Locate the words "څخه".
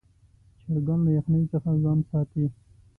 1.51-1.69